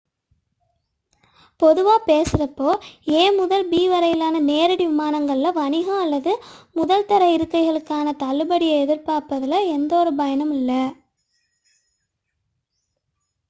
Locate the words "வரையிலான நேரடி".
3.87-4.87